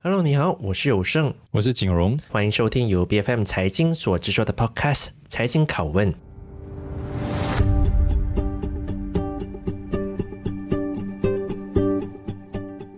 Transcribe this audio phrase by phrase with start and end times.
[0.00, 6.12] Hello，你好，我是有胜，我是景荣，欢迎收听由 BFM 财经所制作的 Podcast《财经拷问》。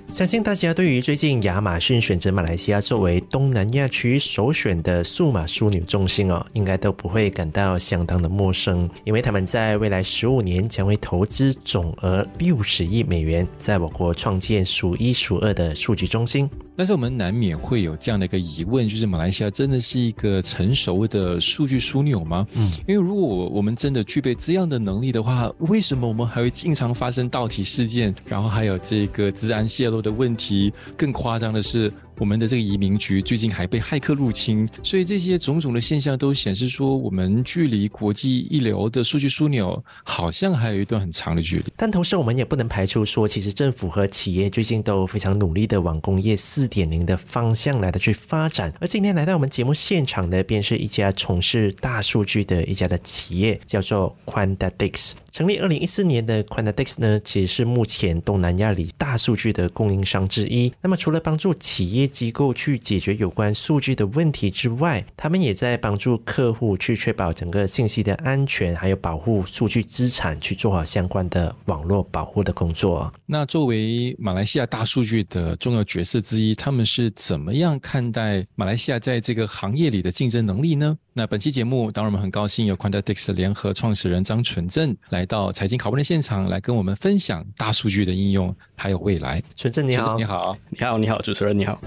[0.08, 16.46] 相信大家对于最近亚马逊选择马来西亚作为东南亚区首选的数码枢纽中心哦，应该都不会感到相当的陌生，因为他们在未来十五年将会投资总额六十亿美元，在我国创建数一数二的数据中心。
[16.80, 22.46] 但是我们难免会有这样的一个疑问，就是马来西亚真的是一个成熟的数据枢纽吗？
[22.54, 30.72] 嗯，因为如果我们真的具备这样的能力的话，为什么我们还会经常发生盗题事件，然后还有这个治安泄露的问题？
[30.96, 41.64] 更夸张的是，我们的这个移民局最近还被骇客入侵，所以这些种种的现象都显示说，我们距离国际一流的数据枢纽好像还有一段很长的距离。
[41.78, 48.70] 但同时，我们也不能排除说，其实政府和企业最近都非常努力的往工业四点零的方向来的去发展。
[48.80, 55.12] 而今天来到我们节目现场的，便是一家从事大数据的一家的企业，叫做 Quantadix。
[55.32, 60.70] 成立二零一四年的 Quantadix 呢，其实是目前东南亚里大数据的供应商之一。
[60.82, 73.10] 那么，除了帮助企业机构去解决有关数据的问题之外，他们也在帮助客户去确保整个信息的安全，还有保护数据资产，去做好相关的网络保护的工作。
[73.24, 80.98] 那作为马来西亚大数据的重要角色之一，他们是怎么样看待马来西亚在这个行业里的竞争能力呢？
[81.12, 89.42] 那本期节目，当然我们很高兴有 Quantadix 联合创始人张纯正来到财经拷问的现场，来跟我们分享大数据的应用还有未来。
[89.56, 91.80] 纯正你好，你好，你好，你好，主持人你好。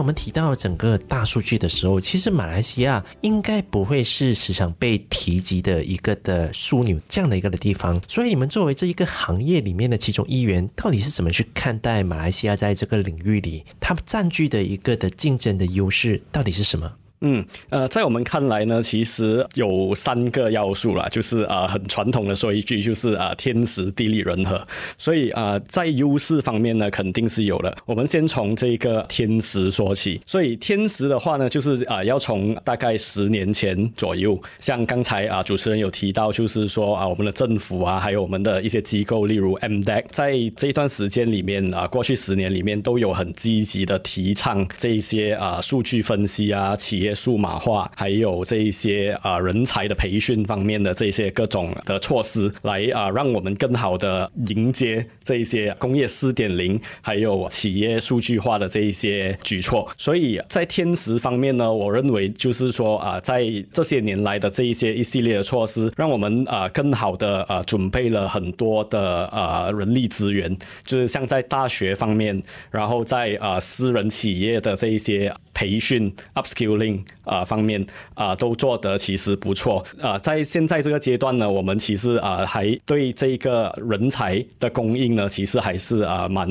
[0.00, 8.00] 我们提到整个大数据的时候，其实马来西亚应该不会是时常被提及的一个的枢纽这样的一个的地方。
[8.08, 16.90] 所以，你们作为这一个行业里面的其中一员，到底是怎么去看待马来西亚在这个领域里，它占据的一个的竞争的优势到底是什么？
[17.22, 24.58] 嗯，呃，在我们看来呢，其实有三个要素啦，就是啊、呃，很传统的说一句，就是啊、呃，天时地利人和。
[24.96, 27.76] 所以啊、呃，在优势方面呢，肯定是有的。
[27.84, 30.18] 我们先从这个天时说起。
[30.24, 47.09] 所以天时的话呢，就是啊、呃，要从大概十年前左右，像刚才啊、主持人有提到，就是说啊，我们的政府啊，还有我们的一些机构，例如 MDEC，在这一段时间里面啊，过去十年里面都有很积极的提倡这一些啊，数据分析啊，企业。
[47.14, 59.88] 数码化，还有这一些啊人才的培训方面的这些各种的措施，来啊让我们更好的迎接这一些工业四点零，还有企业数据化的这一些举措。
[59.96, 75.32] 所以在天时方面呢，我认为就是说啊，在这些年来的这一些一系列的措施，让我们啊更好的啊准备了很多的啊人力资源，就是像在大学方面，然后在啊私人企业的这一些。
[75.60, 77.84] 培训 upskilling 啊方面
[78.14, 79.84] 啊都做得其实不错。
[80.00, 86.48] 啊，在现在这个阶段呢，我们其实啊还对这个人才的供应呢，其实还是啊蛮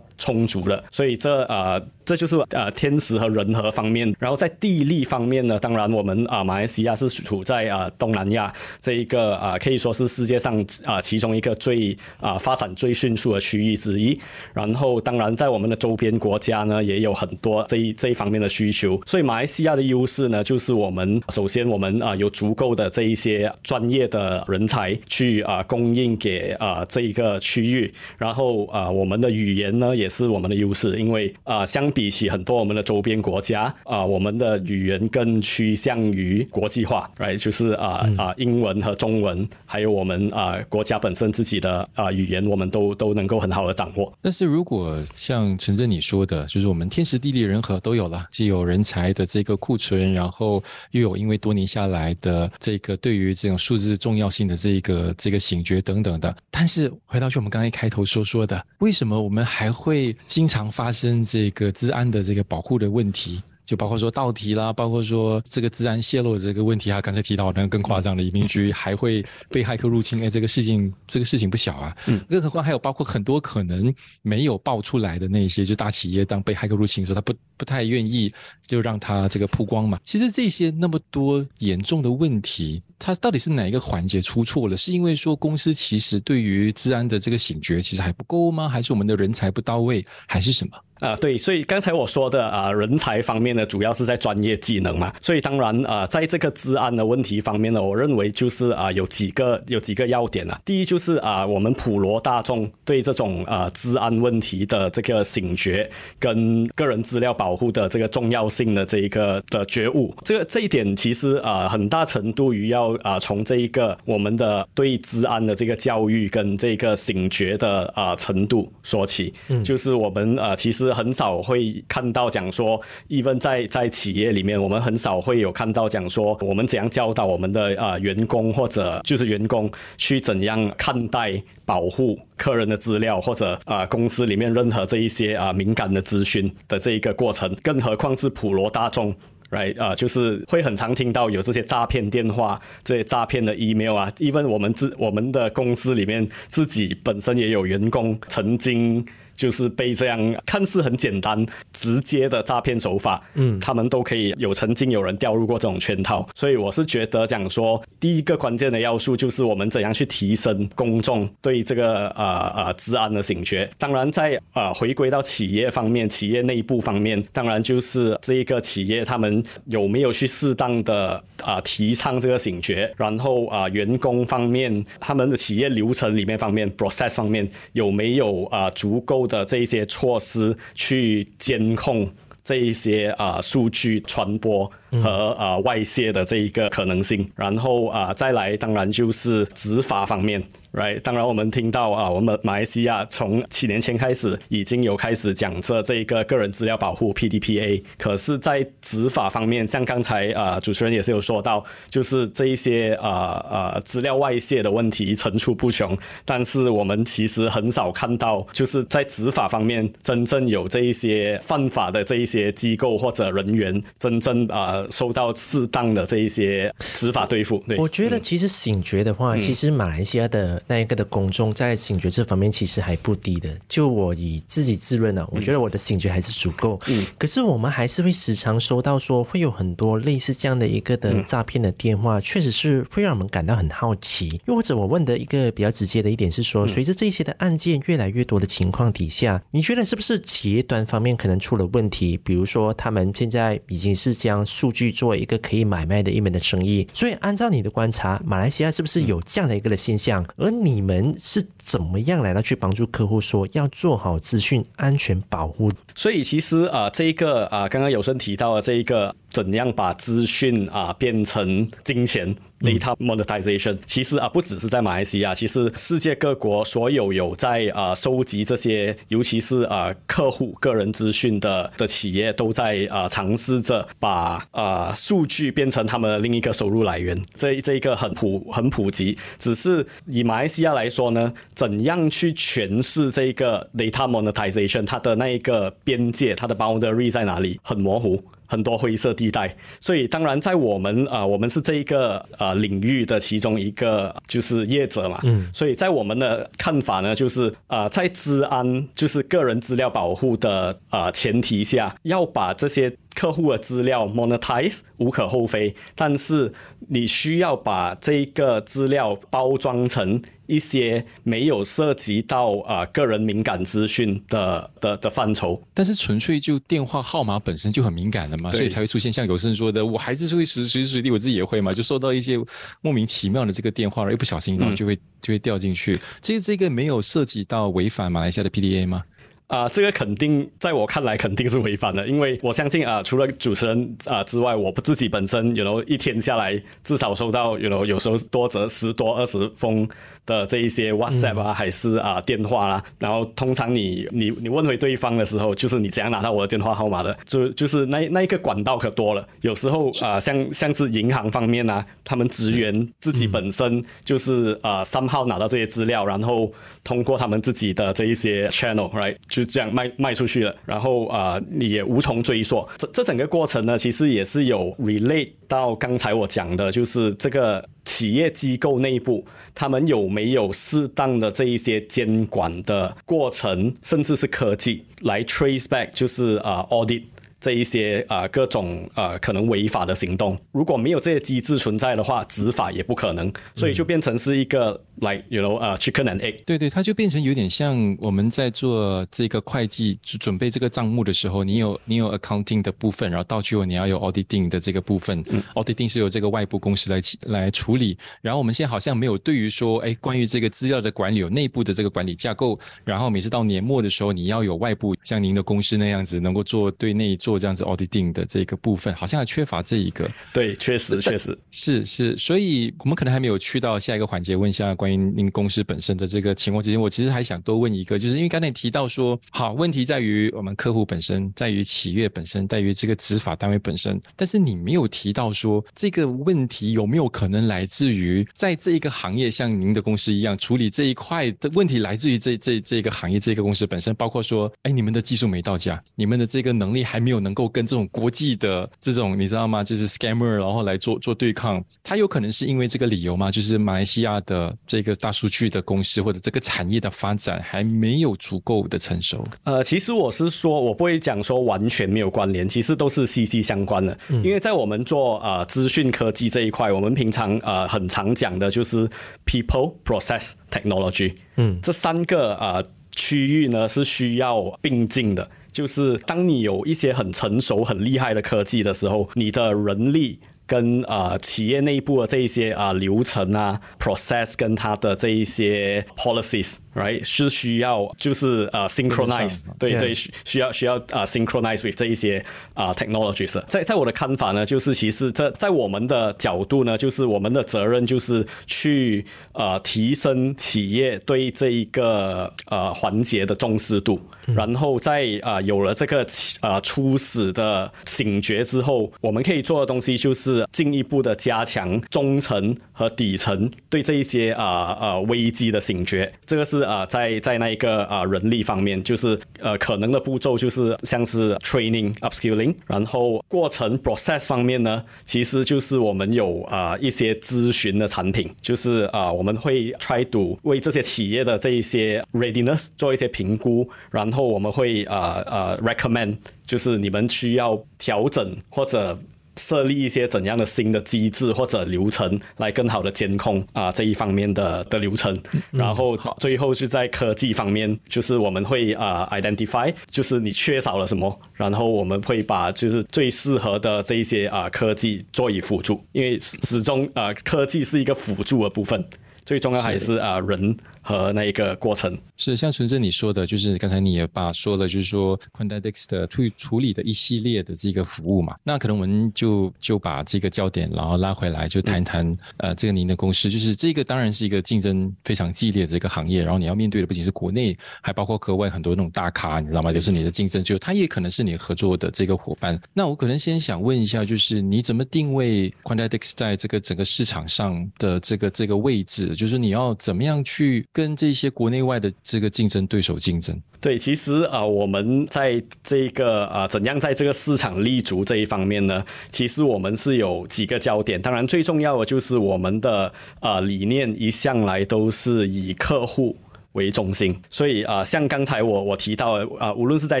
[0.20, 1.82] 充足了，所以这啊。
[2.02, 14.18] 这就是呃天时和人和方面，然后在地利方面呢，当然我们啊马来西亚是处在啊东南亚这一个啊可以说是世界上啊其中一个最啊发展最迅速的区域之一。
[14.52, 19.00] 然后当然在我们的周边国家呢，也有很多这一这一方面的需求。
[19.06, 27.92] 所以马来西亚的优势呢，就是我们首先我们啊有足够的这一些专业的人才去啊供应给啊这一个区域。
[28.18, 32.10] 然后啊我们的语言呢也是我们的优势，因为啊相比。
[32.10, 37.38] 起很多我们的周边国家啊，我们的语言更趋向于国际化，right？
[37.38, 44.12] 就是啊啊，英文和中文，还有我们啊国家本身自己的啊语言，我们都都能够很好的掌握。
[44.20, 50.60] 但是如果像陈正你说的，就是我们天时地利人和都有了，既有人才的这个库存，然后
[50.90, 56.34] 又有因为多年下来的这个对于这种数字重要性的这个这个醒觉等等的。
[56.50, 63.42] 但是回到去我们刚才开头说说的，为什么我们还会会经常发生这个治安的这个保护的问题？
[63.70, 71.96] 就包括说盗题啦，包括说这个治安泄露的这个问题啊，刚才提到那个更夸张的移民局还会被骇客入侵，哎，这个事情这个事情不小啊。
[72.08, 78.28] 嗯，更何况还有包括很多可能没有爆出来的那些，就大企业当被骇客入侵的时候，他不不太愿意
[78.66, 80.00] 就让他这个曝光嘛。
[80.02, 84.76] 其实这些那么多严重的问题，它到底是哪一个环节出错了？
[84.76, 88.68] 是因为说公司其实对于治安的这个醒觉其实还不够吗？
[88.68, 90.76] 还是我们的人才不到位，还是什么？
[91.00, 95.10] 啊，对，所以刚才我说的啊，人才方面呢，主要是在专业技能嘛。
[95.20, 100.60] 所以当然啊，在这个治安的问题方面呢，我认为就是啊，有几个有几个要点啊。
[100.64, 119.32] 第一就是啊，我们普罗大众对这种啊治安问题的这个醒觉跟个人资料保护的这个重要性的这一个的觉悟，这个这一点其实啊，很大程度于要啊从这一个我们的对治安的这个教育跟这个醒觉的啊程度说起。
[119.48, 120.89] 嗯，就是我们啊其实。
[120.94, 139.14] 很少会看到讲说，even 在在企业里面，我们很少会有看到讲说，我们怎样教导我们的啊、呃、员工或者就是员工去怎样看待保护客人的资料，或者啊、公司里面任何这一些啊、敏感的资讯的这一个过程，更何况是普罗大众
[139.50, 149.04] ，right 啊、就是会很常听到有这些诈骗电话、这些诈骗的 email 啊，even 我们自我们的公司里面自己本身也有员工曾经。
[149.40, 163.66] 就是被这样看似很简单、直接的诈骗手法，嗯，他们都可以有曾经有人掉入过这种圈套，所以我是觉得讲说，第一个关键的要素就是我们怎样去提升公众对这个呃呃治安的警觉。
[163.78, 182.06] 当然在，在呃回归到企业方面，企业内部方面，当然就是这一个企业他们有没有去适当的啊、呃、提倡这个警觉，然后啊、呃、员工方面，他们的企业流程里面方面，process 方面有没有啊、呃、足够的这一些措施去监控
[182.44, 184.70] 这一些啊、呃、数据传播
[185.02, 190.42] 和啊、呃、外泄的这一个可能性，然后啊、呃、再来，当然就是执法方面。
[190.72, 203.10] Right，当然我们听到啊，我们马来西亚从七年前开始已经有开始讲这这一个个人资料保护 PDPA，可是，在执法方面，像刚才啊主持人也是有说到，就是这一些啊
[203.50, 217.58] 啊资料外泄的问题层出不穷，但是我们其实很少看到，就是在执法方面真正有这一些犯法的这一些机构或者人员真正啊受到适当的这一些执法对付。
[217.66, 220.59] 对，我觉得其实醒觉的话，嗯、其实马来西亚的。
[220.66, 223.50] 那一个的公众在警觉这方面其实还不低的。
[223.68, 226.78] 就我以自己自认呢、啊，我觉得我的警觉还是足够。
[226.88, 227.06] 嗯。
[227.18, 234.40] 可是我们还是会时常收到说会有很多类似这样的一个的诈骗的电话，确实是会让我们感到很好奇。
[234.46, 242.16] 又或者我问的一个比较直接的一点是说，随着这些的案件越来越多的情况底下，你觉得是不是企业端方面可能出了问题？
[242.18, 246.86] 比如说他们现在已经是将数据作为一个可以买卖的一门的生意。
[246.92, 250.24] 所以按照你的观察，马来西亚是不是有这样的一个的现象？
[250.36, 255.70] 而你们是怎么样来到去帮助客户说要做好资讯安全保护？
[255.94, 259.14] 所以其实啊，这一个啊，刚刚有生提到的这一个。
[259.30, 262.30] 怎样把资讯啊变成金钱
[262.60, 277.16] ？Data monetization，其实啊不只是在马来西亚，其实世界各国所有有在啊收集这些，尤其是啊客户个人资讯的的企业，都在啊尝试着把啊数据变成他们的另一个收入来源。
[277.34, 284.84] 这这一个很普很普及，只是以马来西亚来说呢，怎样去诠释这个 data monetization？
[284.84, 287.58] 它的那一个边界，它的 boundary 在哪里？
[287.62, 288.20] 很模糊。
[288.50, 302.92] 很多灰色地带，所以当然在我们啊、呃，我们是这一个呃领域的其中一个就是业者嘛，嗯，所以在我们的看法呢，就是啊、呃，在治安就是个人资料保护的啊、呃、前提下，要把这些。
[303.20, 306.50] 客户的资料 monetize 无可厚非，但是
[306.88, 315.62] 你需要把这个资料包装成一些没有涉及到啊、呃、个人敏感资讯的的的范畴。
[315.74, 322.38] 但是纯粹就电话号码本身就很敏感的嘛，所以才会出现像有生说的，我还是会随随时随地我自己也会嘛，就收到一些
[322.80, 326.00] 莫名其妙的这个电话，而一不小心然后就会、嗯、就会掉进去。
[326.22, 329.04] 这个这个没有涉及到违反马来西亚的 PDA 吗？
[329.50, 339.88] 啊、呃，这个肯定在我看来肯定是违反的，因为我相信啊、呃，除了主持人啊、呃、之外，我自己本身有 you know, 一天下来至少收到有 you know, 有时候多则十多二十封
[340.24, 356.48] 的这一些 WhatsApp 啊，还是啊电话啦、啊，然后通常你你你问回对方的时候，就是你怎样拿到我的电话号码的，就就是那那一个管道可多了，有时候啊、呃、像像是银行方面啊，他们职员自己本身就是啊三号拿到这些资料，然后
[356.84, 359.16] 通过他们自己的这一些 channel，right？
[359.40, 362.66] 就这样卖卖出去了，然后啊、你也无从追溯。
[362.76, 377.02] 这这整个过程呢，其实也是有 relate 到刚才我讲的，就是这个企业机构内部，他们有没有适当的这一些监管的过程，甚至是科技来 trace back，就是啊、呃、audit。
[377.40, 380.38] 这一些啊、呃、各种呃可能违法的行动。
[380.52, 386.44] 如果没有这些机制存在的话，执法也不可能，所以就变成是一个 like you know 啊、uh, chicken and egg。
[386.44, 395.22] 对对，它就变成有点像我们在做这个会计准备这个账目的时候，你有你有 accounting 的部分，然后到最后你要有 auditing 的这个部分。
[395.30, 397.96] 嗯、auditing 是由这个外部公司来来处理。
[398.20, 402.58] 然后我们现在好像没有对于说，哎，关于这个资料的管理有内部的这个管理架构。
[402.84, 410.08] 然后每次到年末的时候，你要有外部像您的公司那样子，能够做对内做这样子 auditing 的这个部分，好像还缺乏这一个。
[410.32, 412.16] 对，确实确实是是。
[412.16, 439.62] 所以我们可能还没有去到下一个环节，问一下关于您公司本身的这个情况之前，我其实还想多问一个，就是因为刚才你提到说，好，问题在于我们客户本身，在于企业本身，在于这个执法单位本身，但是你没有提到说这个问题有没有可能来自于在这一个行业，像您的公司一样处理这一块的问题，来自于这这这个行业这个公司本身，包括说，哎，你们的技术没到家，你们的这个能力还没有能够跟这种国际的这种你知道吗？
[439.62, 443.30] 就是 scammer，然后来做做对抗，它有可能是因为这个理由吗？
[443.30, 449.24] 就是马来西亚的这个大数据的公司或者这个产业的发展还没有足够的成熟。
[449.44, 453.96] 呃，其实我是说，我不会讲说完全没有关联，其实都是息息相关的。
[454.08, 458.88] 嗯、因为在我们做呃资讯科技这一块，我们平常呃很常讲的就是
[459.26, 461.14] people、process、technology。
[461.36, 465.28] 嗯，这三个呃区域呢是需要并进的。
[465.60, 470.18] 就是当你有一些很成熟、很厉害的科技的时候，你的人力。
[470.50, 482.18] 跟啊、呃、企业内部的这一些啊、呃、流程啊 process 跟它的这一些 policies，right 是需要就是啊、呃、synchronize，对对，需要需要啊、呃、synchronize with 这一些
[482.54, 483.40] 啊、呃、technologies。
[483.46, 496.02] 在在我的看法呢，就是其实这在我们的角度呢，就是我们的责任就是去呃提升企业对这一个呃环节的重视度，嗯、然后在啊、呃、有了这个
[496.40, 500.39] 啊、呃、初始的醒觉之后，我们可以做的东西就是。
[500.52, 528.98] 进一步的加强中层和底层对这一些啊啊危机的醒觉，这个是啊、在在那一个啊、人力方面，就是呃可能的步骤就是像是 training upskilling，然后过程 process 方面呢，其实就是我们有啊、一些咨询的产品，就是啊、我们会 try to 为这些企业的这一些 readiness 做一些评估，然后我们会啊呃，呃 recommend 就是你们需要调整或者。
[529.40, 535.16] 设立一些怎样的新的机制或者流程来更好的监控啊、呃、这一方面的的流程，
[535.50, 548.84] 然后最后是在科技方面，就是我们会啊、呃、identify 就是你缺少了什么，然后我们会把就是最适合的这一些啊、呃、科技做以辅助，因为始终啊、呃、科技是一个辅助的部分，
[549.30, 550.56] 最重要还是啊、呃、人。
[550.82, 569.70] 和那一个过程是像纯正你说的，就是刚才你也把说了，就是说 Quantedics 的处处理的一系列的这个服务嘛，那可能我们就就把这个焦点然后拉回来，就谈谈、嗯、呃这个您的公司，就是这个当然是一个竞争非常激烈的这个行业，然后你要面对的不仅是国内，还包括国外很多那种大咖，你知道吗？
[569.70, 572.58] 就是你的竞争，就他也可能是你合作的这个伙伴。
[572.72, 579.14] 那我可能先想问一下，就是你怎么定位 Quantedics 在这个整个市场上的这个这个位置？
[579.20, 588.82] 就是你要怎么样去跟这些国内外的这个竞争对手竞争，对，其实啊、我们在这个啊、怎样在这个市场立足这一方面呢？
[589.10, 596.16] 其实我们是有几个焦点，当然最重要的就是我们的啊、理念一向来都是以客户。
[596.52, 600.00] 为中心，所以啊、呃，像刚才我我提到的啊、呃，无论是在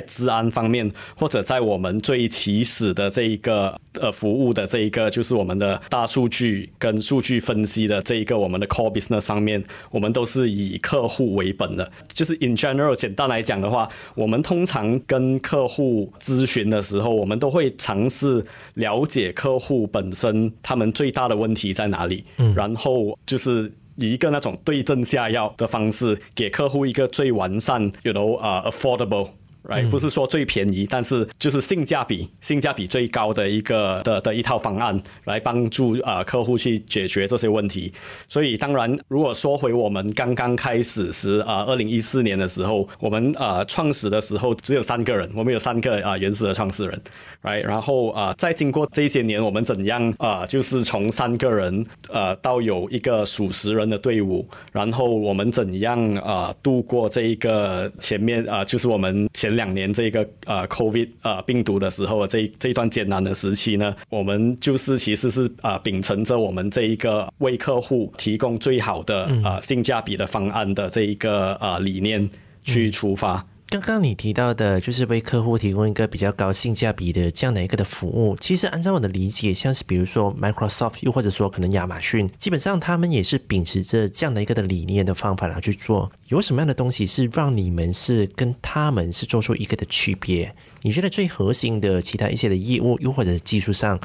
[0.00, 11.88] 治安方面，或者在我们最起始的这一个呃服务的这一个，就是我们的大数据跟数据分析的这一个我们的 core business 方面，我们都是以客户为本的。
[12.12, 23.72] 就是 in general，简单来讲的话，我们通常跟客户咨询的时候，我们都会尝试了解客户本身他们最大的问题在哪里，嗯，然后就是。
[23.96, 29.30] 以一个那种对症下药的方式，给客户一个最完善，you know，啊、，affordable。
[29.62, 29.88] Right?
[29.90, 37.92] 不是说最便宜，但是就是性价比性价比最高的一个的的一套方案，来帮助啊、呃、客户去解决这些问题。
[38.26, 47.02] 所以当然，如果说回我们刚刚开始时啊，二零一四年的时候，我们啊创始的时候只有三个人，我们有三个啊原始的创始人
[47.42, 47.62] ，Right？
[47.62, 59.49] 然后啊，再经过这些年，我们怎样啊，就是从三个人呃到有一个数十人的队伍，然后我们怎样啊度过这一个前面啊，就是我们前。
[59.50, 72.30] 前两年这个呃 COVID 呃病毒的时候，这这一段艰难的时期呢，我们就是其实是啊、呃、秉承着我们这一个为客户提供最好的啊、呃、性价比的方案的这一个啊、呃、理念
[72.62, 73.44] 去出发。
[73.70, 78.36] 刚刚你提到的，就是为客户提供一个比较高性价比的这样的一个的服务。
[78.40, 86.10] 其实按照我的理解，像是比如说 Microsoft，又或者说可能亚马逊，基本上他们也是秉持着这样的一个的理念的方法来去做。
[86.26, 90.52] 有什么样的东西是让你们是跟他们是做出一个的区别？
[90.82, 94.00] 你觉得最核心的其他一些的业务，又或者技术上？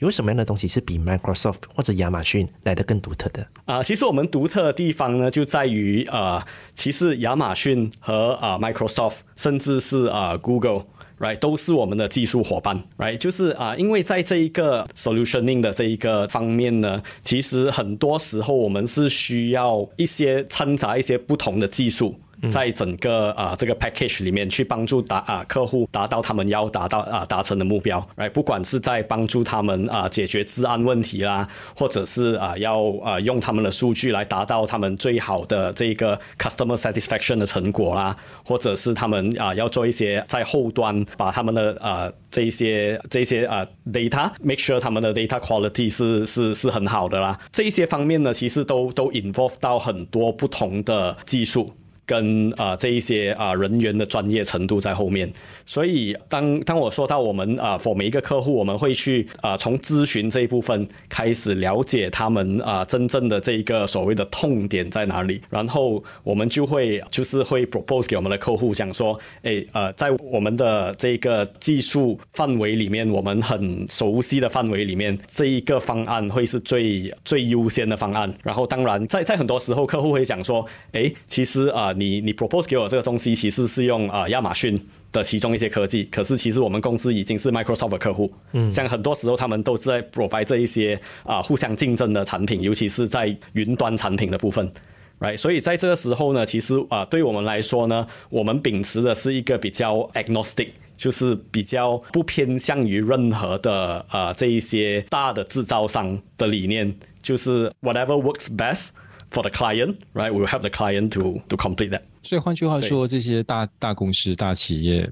[0.00, 3.46] 有什么样的东西是比 Microsoft 或者亚马逊来得更独特的？
[3.66, 22.18] 啊，其实我们独特的地方呢，就在于啊，其实亚马逊和啊 Microsoft，甚至是啊 Google，right，都是我们的技术伙伴，right，就是啊，因为在这一个 solutioning 的这一个方面呢，其实很多时候我们是需要一些掺杂一些不同的技术。
[22.48, 51.72] 在整个啊、这个 package 里面去帮助达啊客户达到他们要达到啊达成的目标哎不管是在帮助他们啊解决治安问题啦，或者是啊要啊用他们的数据来达到他们最好的这个 customer satisfaction 的成果啦，或者是他们啊要做一些在后端把他们的啊这一些这一些啊 data make sure 他们的 data quality 是是是很好的啦，这一些方面呢，其实都都 involve 到很多不同的技术。
[52.10, 55.32] 跟啊、这一些啊、人员的专业程度在后面，
[55.64, 78.34] 所以当当我说到我们啊，for、每一个客户，我们会去啊、从咨询这一部分开始了解他们啊、真正的这一个所谓的痛点在哪里，然后我们就会就是会 propose 给我们的客户，想说，哎呃，在我们的这个技术范围里面，我们很熟悉的范围里面，这一个方案会是最最优先的方案。
[78.42, 81.94] 然后当然在在很多时候，客户会讲说，哎，其实啊。
[82.00, 84.80] 你你 propose 给我这个东西，其实是用啊亚马逊
[85.12, 94.72] 的其中一些科技，可是其实我们公司已经是 Microsoft 的客户，嗯，像很多时候他们都是在 provide 这一些啊互相竞争的产品，尤其是在云端产品的部分
[95.20, 95.36] ，right？
[95.36, 108.88] 所以在这个时候呢，其实啊对我们来说呢，我们秉持的是一个比较 agnostic，就是比较不偏向于任何的啊这一些大的制造商的理念，就是 whatever works best。
[109.30, 110.32] For the client, right?
[110.32, 112.02] We will help the client to to complete that.
[112.24, 115.08] 所以换句话说，这些大大公司、大企业，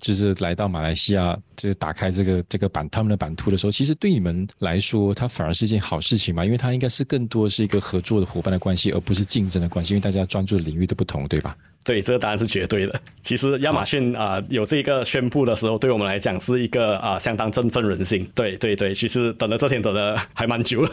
[0.00, 11.54] 就是来到马来西亚，就是打开这个这个版他们的版图的时候，其实对你们来说，它反而是一件好事情嘛，因为它应该是更多是一个合作的伙伴的关系，而不是竞争的关系，因为大家专注的领域都不同，对吧？
[11.88, 13.00] 对，这个答案是绝对的。
[13.22, 18.22] 其实亚马逊啊、呃、有这个宣布的时候，对我们来讲是一个啊、呃、相当振奋人心。
[18.34, 20.90] 对对对，其实等了这天等了还蛮久了。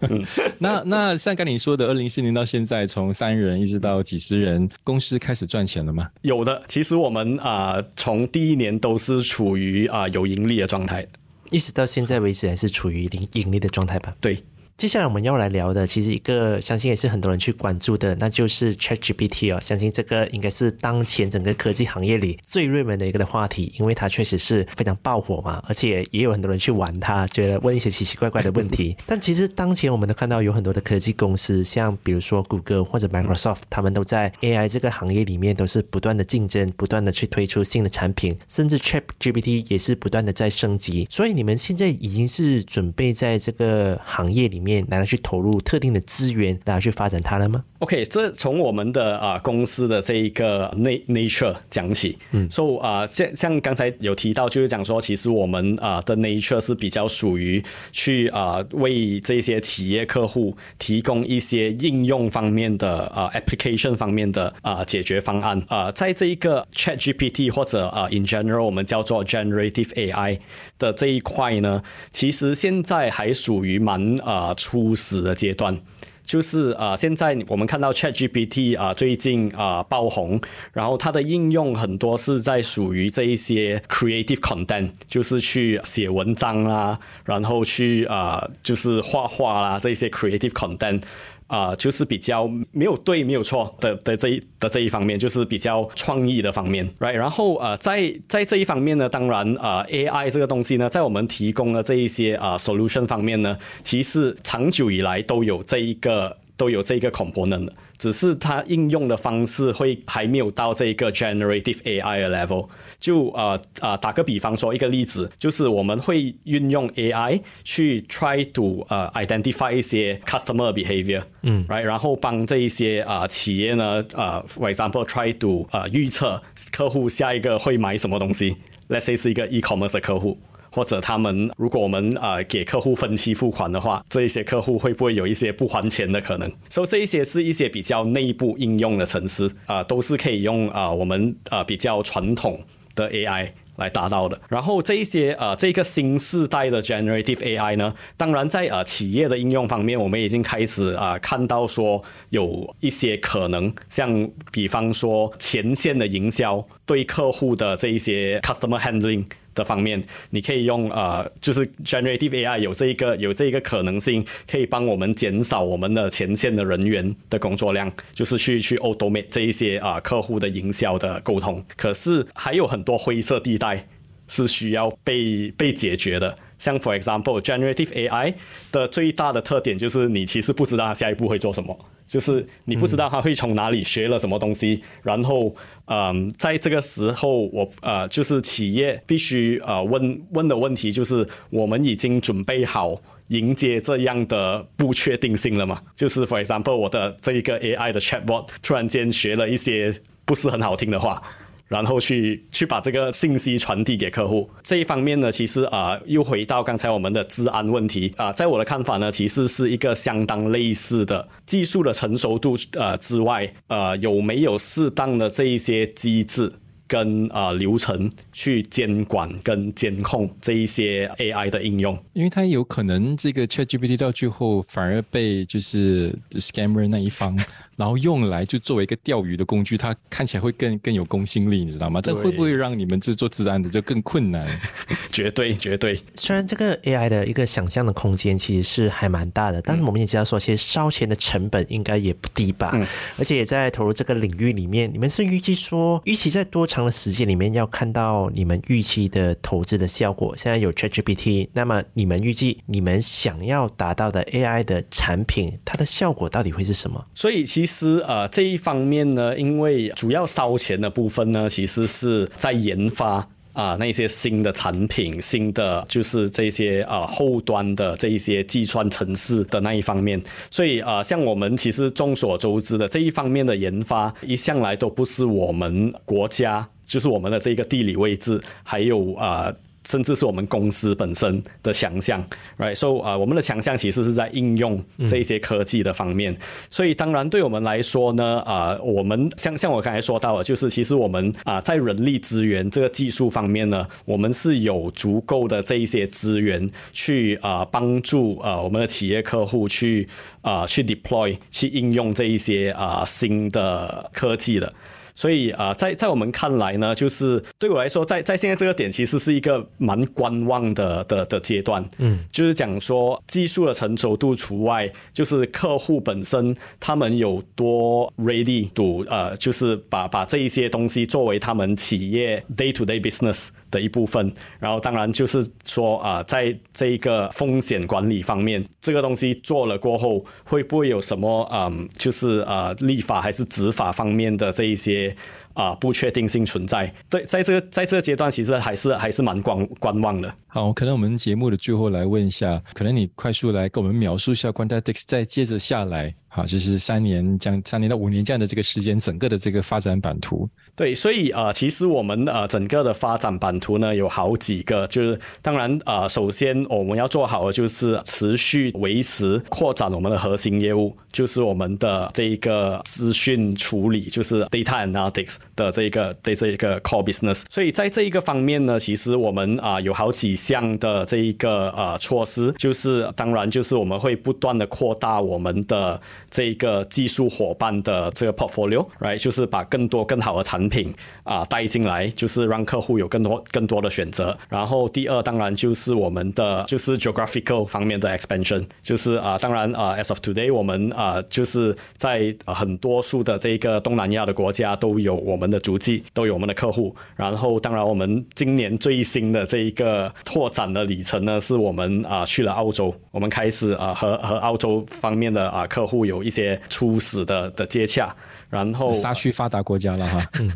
[0.00, 0.22] 嗯，
[0.60, 6.10] 那那像刚你说的，二零一四年到现在，从三人一直到几十人，公司开始赚钱了吗？
[6.20, 11.06] 有的，其实我们啊、呃、从第一年都是处于啊、呃、有盈利的状态，
[11.50, 14.14] 一直到现在为止还是处于盈盈利的状态吧？
[14.20, 14.44] 对。
[14.80, 19.60] 接下来我们要来聊的，其实一个相信也是很多人去关注的，那就是 ChatGPT 哦。
[19.60, 28.96] 相信这个应该是当前整个科技行业里最热门的一个的话题，因为它确实是非常爆火嘛，而且也有很多人去玩它，觉得问一些奇奇怪怪的问题。
[29.04, 41.06] 但其实当前我们都看到有很多的科技公司，像比如说谷歌或者 Microsoft，他们都在 AI 这个行业里面都是不断的竞争，不断的去推出新的产品，甚至 ChatGPT 也是不断的在升级。
[41.10, 44.69] 所以你们现在已经是准备在这个行业里面。
[44.88, 47.64] 难道去投入特定的资源，然后去发展它了吗？
[47.80, 70.38] ？OK，这从我们的啊、呃、公司的这一个 nature 讲起，嗯所以啊、呃，像像刚才有提到，就是讲说，其实我们啊、呃、的 nature 是比较属于去啊、呃、为这些企业客户提供一些应用方面的啊、呃、application 方面的啊、呃、解决方案啊、呃，在这一个 ChatGPT 或者啊、呃、in general 我们叫做 generative AI
[70.78, 74.48] 的这一块呢，其实现在还属于蛮啊。
[74.48, 75.80] 呃初始的阶段，
[76.24, 80.40] 就是啊、现在我们看到 ChatGPT 啊、最近啊、爆红，
[80.72, 91.02] 然后它的应用很多是在属于这一些 creative content，就是去写文章啦，然后去啊、就是画画啦，这一些 creative content。
[91.50, 97.10] 啊、就是比较没有对没有错的的这一的这一方面，就是比较创意的方面，right？
[97.10, 107.72] 然后呃，在在这一方面呢，当然啊、，AI 这个东西呢，在我们提供的这一些啊、呃、solution 方面呢，其实长久以来都有这一个都有这一个 component 的。
[108.00, 112.66] 只是它应用的方式会还没有到这个 generative AI 的 level。
[112.98, 126.40] 就呃呃打个比方说，一个例子就是我们会运用 AI 去 try to 呃 identify 一些 customer behavior，嗯，right，然后帮这一些啊、呃、企业呢呃 for example try to 呃预测
[126.72, 128.56] 客户下一个会买什么东西。
[128.88, 130.38] Let's say 是一个 e-commerce 的客户。
[130.70, 136.50] 或者他们如果我们啊、呃、给客户分期付款的话，这一些客户会不会有一些不还钱的可能？
[136.68, 142.60] 所以这一些是一些比较内部应用的程式啊、都是可以用啊、我们啊、比较传统
[142.94, 143.50] 的 AI。
[143.76, 144.38] 来达到的。
[144.50, 159.24] 然后这一些呃，这个新世代的 generative AI 呢，当然在呃企业的应用方面，我们已经开始啊、看到说有一些可能，像比方说前线的营销对客户的这一些 customer handling。
[159.54, 171.62] 的方面，你可以用呃，就是 generative AI 有这一个有这一个可能性，可以帮我们减少我们的前线的人员的工作量，就是去去 automate 这一些啊、客户的营销的沟通。
[171.76, 173.86] 可是还有很多灰色地带
[174.28, 176.36] 是需要被被解决的。
[176.58, 178.34] 像 for example generative AI
[178.70, 181.76] 的最大的特点就是你其实不知道它下一步会做什么。
[182.10, 195.80] 就是你不知道他会从哪里学了什么东西，然后，嗯，在这个时候，我呃，就是企业必须呃问问的问题就是，我们已经准备好迎接这样的不确定性了嘛？
[195.94, 199.94] 就是 for example，我的这一个 AI 的 chatbot 突然间学了一些
[200.24, 201.22] 不是很好听的话。
[201.70, 216.52] 然后去去把这个信息传递给客户这一方面呢，其实啊、又回到刚才我们的治安问题啊、在我的看法呢，其实是一个相当类似的技术的成熟度呃之外，呃，有没有适当的这一些机制
[216.88, 221.96] 跟啊、呃、流程去监管跟监控这一些 AI 的应用？
[222.14, 227.38] 因为它有可能这个 ChatGPT 到最后反而被就是 scammer 那一方。
[227.80, 231.98] 然后用来就作为一个钓鱼的工具，它看起来会更更有公信力，你知道吗？
[232.02, 234.46] 这会不会让你们制作自然的就更困难？
[235.10, 235.98] 绝对绝对。
[236.14, 242.72] 虽然这个 AI 的一个想象的空间其实是还蛮大的，但是我们也知道说，其实烧钱的成本应该也不低吧？
[242.74, 242.86] 嗯。
[243.18, 250.36] 而且也在投入这个领域里面，你们是预计说，预期在多长的时间里面要看到你们预期的投资的效果？
[250.36, 257.02] 现在有 ChatGPT，那么你们预计你们想要达到的 AI 的产品，它的效果到底会是什么？
[257.14, 257.69] 所以其实。
[257.70, 270.20] 其实呃，这一方面呢，因为主要烧钱的部分呢，其实是在研发啊、那些新的产品、新的就是这些啊、呃、后端的这一些计算程式的那一方面。
[270.50, 279.54] 所以、呃，像我们其实众所周知的这一方面的研发，一向来都不是我们国家，就是我们的这个地理位置，还有啊。
[279.86, 282.22] 甚至是我们公司本身的强项
[282.58, 286.36] ，right？So 啊、我们的强项其实是在应用这一些科技的方面。
[286.68, 300.06] 所以当然对我们来说呢，啊、我们像像我刚才说到的，就是其实我们啊、在人力资源这个技术方面呢，我们是有足够的这一些资源去啊、帮助啊、我们的企业客户去
[300.42, 304.72] 啊、去 deploy 去应用这一些啊、新的科技的。
[305.20, 311.86] 所以啊、呃，在在我们看来呢，就是对我来说，在在现在这个点，其实是一个蛮观望的的的阶段。
[311.98, 324.32] 嗯，就是讲说技术的成熟度除外，就是客户本身他们有多 ready to 呃，就是把把这一些东西作为他们企业 day to day business 的一部分。
[324.58, 335.14] 然后当然就是说啊、在这一个风险管理方面，这个东西做了过后，会不会有什么嗯，就是呃立法还是执法方面的这一些。
[335.52, 336.90] 啊，不确定性存在。
[337.10, 340.32] 对，在这个在这个阶段，其实还是还是蛮观观望的。
[340.52, 350.48] 好，可能我们节目的最后来问一下，可能你快速来跟我们描述一下 Quantitech 再接着下来，好，就是三年将三年到五年这样的这个时间，整个的这个发展版图。
[350.74, 367.44] 对，所以啊、呃，其实我们呃整个的发展版图呢有好几个，就是当然啊、呃，首先我们要做好的就是持续维持扩展我们的核心业务，就是我们的这一个资讯处理，就是 data analytics 的这一个对这一个 core business。
[367.48, 376.00] 所以在这一个方面呢，其实我们啊、有好几项的这一个呃措施，就是当然就是我们会不断的扩大我们的
[376.30, 380.92] 这一个技术伙伴的这个 portfolio，right，就是把更多更好的产品
[381.24, 384.36] 啊带进来，就是让客户有更多更多的选择。
[384.48, 396.94] 然后第二，当然就是我们的就是 geographical 方面的 expansion，就是啊，当然啊，as of today，我们啊就是在很多数的这个东南亚的国家都有我们的足迹，都有我们的客户。
[397.16, 408.14] 然后当然，我们今年最新的这一个拓展的里程呢，是我们啊去了澳洲，我们开始啊和和澳洲方面的啊客户有一些初始的的接洽。
[408.48, 410.50] 然后沙区发达国家了哈， 嗯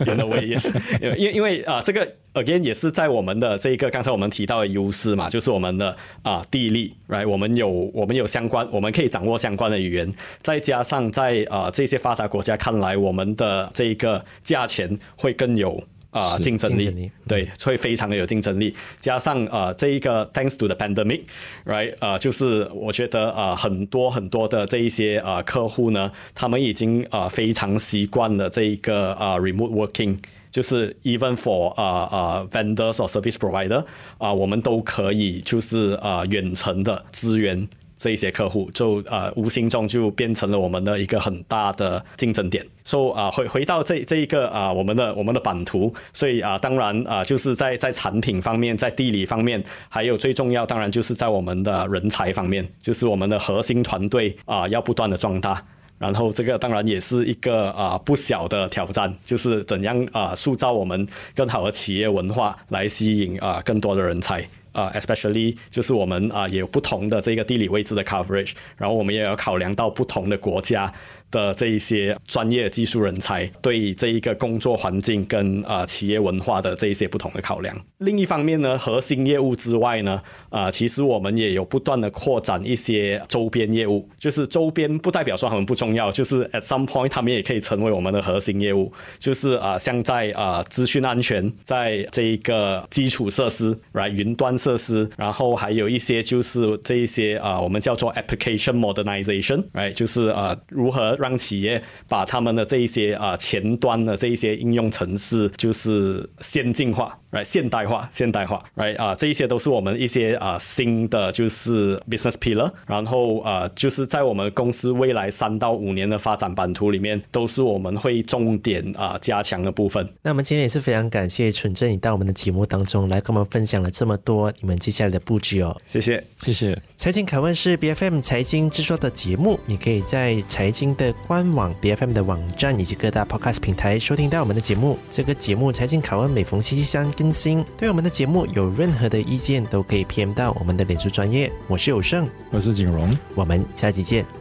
[0.00, 10.12] ，in a way yes，因为因为啊，这个 again 也是在我们的这个刚才我们提到的优势嘛，就是我们的啊地利，right，我们有我们有相关，我们可以掌握相关的语言，
[10.42, 15.82] 再加上在啊这些发达国家看来，我们的这个价钱会更有。
[16.10, 18.74] 啊竞争力，力对，会非常的有竞争力。
[18.98, 30.18] 加上啊这一个 thanks to the pandemic，right 啊就是我觉得啊很多很多的这一些啊客户呢，他们已经啊非常习惯了这一个啊 remote working。
[30.50, 33.78] 就是 even for 啊、uh, 啊、uh, vendors or service provider
[34.18, 37.68] 啊、uh,，我们都可以就是啊、uh, 远程的资源
[38.00, 42.66] 这一些客户，就啊、无形中就变成了我们的一个很大的竞争点。
[42.82, 55.62] 所以啊回回到这这一个啊、我们的我们的版图，所以啊、当然啊、就是在在产品方面，在地理方面，还有最重要当然就是在我们的人才方面，就是我们的核心团队啊、要不断的壮大。
[55.98, 70.92] 然后这个当然也是一个啊、不小的挑战，就是怎样啊、塑造我们更好的企业文化，来吸引啊、更多的人才啊、，especially 就是我们啊、也有不同的这个地理位置的 coverage，然后我们也要考量到不同的国家。
[71.30, 77.74] 的这一些专业技术人才对这一个工作环境跟啊、呃、企业文化的这一些不同的考量。
[77.98, 84.08] 另一方面呢，核心业务之外呢，啊、其实我们也有不断的扩展一些周边业务。
[84.18, 88.92] 就是周边不代表说他们不重要，就是 at some point 他们也可以成为我们的核心业务。
[89.18, 101.16] 就是啊、像在啊、资讯安全，在这一个基础设施，right 云端设施，然后还有一些就是这一些啊、我们叫做 application modernization，right 就是啊、如何。
[101.20, 107.16] 让企业把他们的这一些啊前端的这一些应用程式，就是先进化。
[107.30, 120.04] 来、right, 现代化，现代化，right 啊，这一些都是我们一些啊新的就是 business pillar，然后啊就是在我们公司未来三到五年的发展版图里面，都是我们会重点啊加强的部分。
[120.22, 126.76] 那我们今天也是非常感谢纯正你到我们的节目当中来跟我们分享了这么多你们接下来的布局哦，谢谢，谢谢。
[126.96, 134.98] 财经凯问是 BFM 财经制作的节目，你可以在财经的官网 BFM 的网站以及各大 podcast 平台收听到我们的节目。
[135.10, 137.10] 这个节目财经拷问每逢星期三。
[137.12, 141.50] 更新，对我们的节目有任何的意见，都可以 PM 到我们的脸书专业。
[141.66, 144.39] 我是有胜，我是景荣，我们下期见。